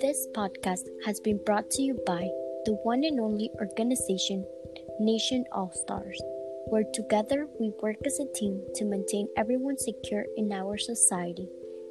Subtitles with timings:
[0.00, 2.30] This podcast has been brought to you by
[2.66, 4.46] the one and only organization,
[5.00, 6.22] Nation All Stars,
[6.68, 11.48] where together we work as a team to maintain everyone secure in our society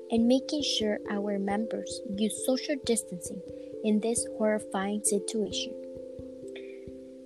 [0.09, 3.41] and making sure our members use social distancing
[3.83, 5.73] in this horrifying situation.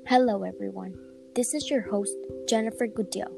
[0.07, 0.95] Hello, everyone.
[1.35, 2.15] This is your host,
[2.49, 3.31] Jennifer Goodell.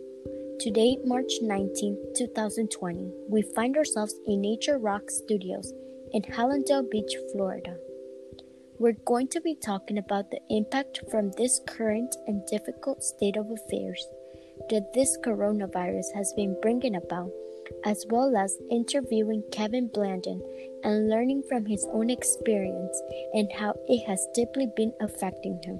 [0.61, 5.73] Today, March 19, 2020, we find ourselves in Nature Rock Studios
[6.13, 7.75] in Hallandale Beach, Florida.
[8.77, 13.49] We're going to be talking about the impact from this current and difficult state of
[13.49, 14.05] affairs
[14.69, 17.31] that this coronavirus has been bringing about,
[17.85, 20.39] as well as interviewing Kevin Blandon
[20.83, 23.01] and learning from his own experience
[23.33, 25.79] and how it has deeply been affecting him.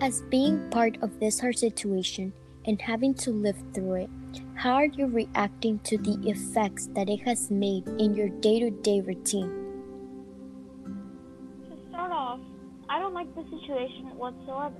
[0.00, 2.32] As being part of this hard situation,
[2.66, 4.10] and having to live through it,
[4.56, 8.70] how are you reacting to the effects that it has made in your day to
[8.70, 9.50] day routine?
[11.68, 12.40] To start off,
[12.88, 14.74] I don't like the situation whatsoever.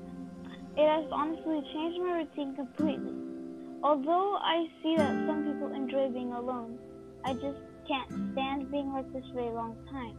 [0.76, 3.14] It has honestly changed my routine completely.
[3.82, 6.78] Although I see that some people enjoy being alone,
[7.24, 10.16] I just can't stand being like this for a long time.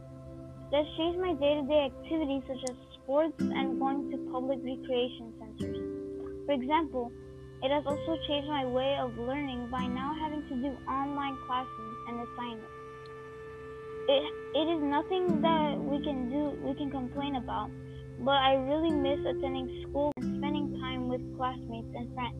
[0.72, 4.60] It has changed my day to day activities such as sports and going to public
[4.62, 5.78] recreation centers.
[6.46, 7.10] For example,
[7.62, 11.94] it has also changed my way of learning by now having to do online classes
[12.08, 12.76] and assignments.
[14.08, 14.22] It,
[14.54, 17.70] it is nothing that we can do, we can complain about,
[18.20, 22.36] but I really miss attending school and spending time with classmates and friends.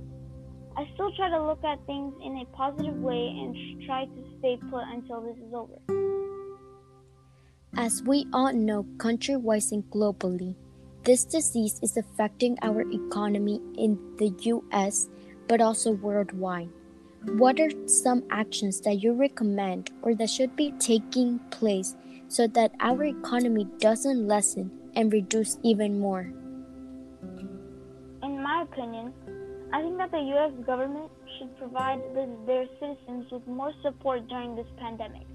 [0.76, 4.58] I still try to look at things in a positive way and try to stay
[4.70, 5.80] put until this is over.
[7.78, 10.54] As we all know, countrywide and globally,
[11.06, 15.08] this disease is affecting our economy in the US
[15.46, 16.68] but also worldwide.
[17.38, 21.94] What are some actions that you recommend or that should be taking place
[22.26, 26.32] so that our economy doesn't lessen and reduce even more?
[28.24, 29.12] In my opinion,
[29.72, 32.02] I think that the US government should provide
[32.46, 35.26] their citizens with more support during this pandemic.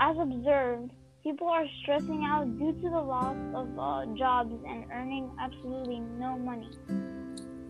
[0.00, 0.90] As observed,
[1.24, 6.38] People are stressing out due to the loss of uh, jobs and earning absolutely no
[6.38, 6.70] money.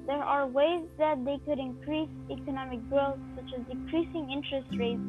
[0.06, 5.00] There are ways that they could increase economic growth, such as decreasing interest rates,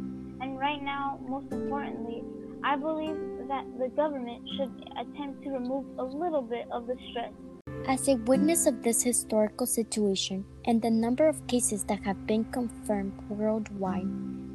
[0.42, 2.24] and right now, most importantly,
[2.64, 3.18] I believe
[3.50, 7.34] that the government should attempt to remove a little bit of the stress.
[7.88, 12.46] As a witness of this historical situation and the number of cases that have been
[12.46, 14.08] confirmed worldwide,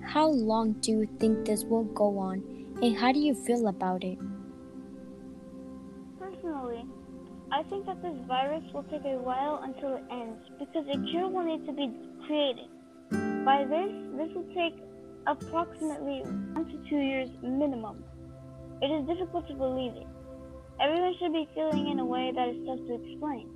[0.02, 4.04] how long do you think this will go on and how do you feel about
[4.04, 4.18] it?
[6.18, 6.84] Personally,
[7.52, 11.28] I think that this virus will take a while until it ends because a cure
[11.28, 11.92] will need to be
[12.26, 12.68] created.
[13.44, 14.74] By this, this will take
[15.26, 18.02] approximately one to two years minimum.
[18.82, 20.06] It is difficult to believe it.
[20.80, 23.48] Everyone should be feeling in a way that is tough to explain.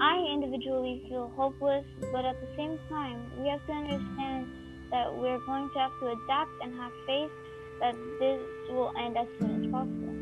[0.00, 4.46] I individually feel hopeless, but at the same time, we have to understand
[4.92, 7.30] that we're going to have to adapt and have faith
[7.80, 8.40] that this
[8.70, 10.14] will end as soon as possible.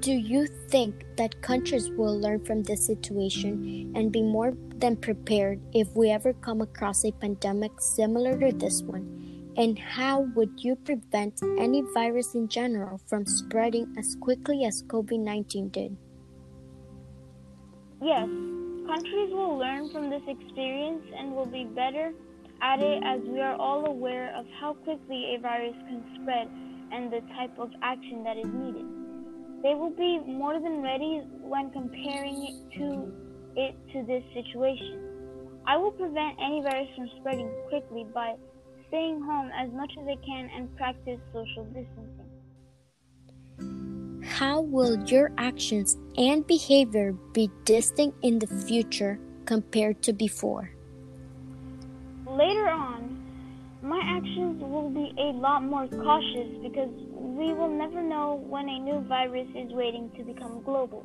[0.00, 5.60] Do you think that countries will learn from this situation and be more than prepared
[5.72, 9.52] if we ever come across a pandemic similar to this one?
[9.56, 15.20] And how would you prevent any virus in general from spreading as quickly as COVID
[15.20, 15.96] 19 did?
[18.02, 18.26] Yes,
[18.86, 22.12] countries will learn from this experience and will be better
[22.62, 26.48] at it as we are all aware of how quickly a virus can spread
[26.92, 28.86] and the type of action that is needed.
[29.62, 33.12] They will be more than ready when comparing it to
[33.56, 35.12] it to this situation.
[35.66, 38.34] I will prevent any virus from spreading quickly by
[38.88, 42.22] staying home as much as I can and practice social distancing.
[44.24, 50.70] How will your actions and behavior be distinct in the future compared to before?
[52.32, 53.20] Later on,
[53.82, 58.78] my actions will be a lot more cautious because we will never know when a
[58.78, 61.04] new virus is waiting to become global.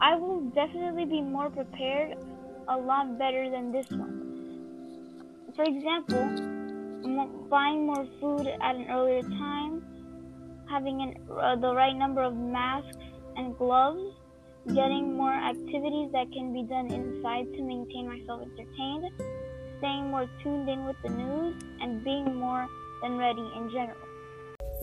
[0.00, 2.18] I will definitely be more prepared,
[2.66, 5.52] a lot better than this one.
[5.54, 6.48] For example,
[7.48, 9.84] buying more food at an earlier time,
[10.68, 12.98] having an, uh, the right number of masks
[13.36, 14.02] and gloves,
[14.66, 19.12] getting more activities that can be done inside to maintain myself entertained,
[19.78, 22.66] staying more tuned in with the news, and being more
[23.02, 23.96] than ready in general.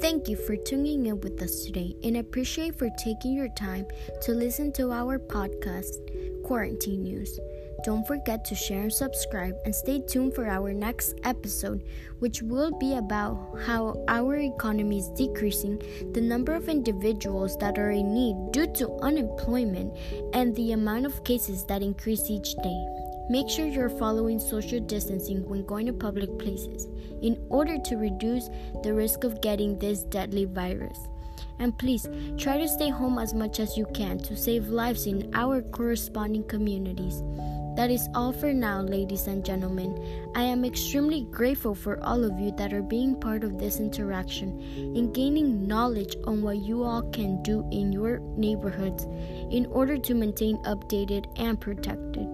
[0.02, 3.86] Thank you for tuning in with us today and appreciate for taking your time
[4.24, 7.40] to listen to our podcast, Quarantine News.
[7.84, 11.84] Don't forget to share and subscribe and stay tuned for our next episode,
[12.20, 15.82] which will be about how our economy is decreasing,
[16.14, 19.96] the number of individuals that are in need due to unemployment,
[20.34, 22.86] and the amount of cases that increase each day.
[23.28, 26.88] Make sure you're following social distancing when going to public places
[27.24, 28.50] in order to reduce
[28.84, 31.00] the risk of getting this deadly virus.
[31.58, 32.08] And please
[32.38, 36.44] try to stay home as much as you can to save lives in our corresponding
[36.44, 37.24] communities.
[37.76, 40.32] That is all for now, ladies and gentlemen.
[40.36, 44.62] I am extremely grateful for all of you that are being part of this interaction
[44.96, 49.06] and gaining knowledge on what you all can do in your neighborhoods
[49.52, 52.28] in order to maintain updated and protected.